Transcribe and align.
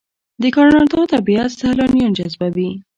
د 0.41 0.43
کاناډا 0.55 1.01
طبیعت 1.13 1.49
سیلانیان 1.59 2.11
جذبوي. 2.17 2.69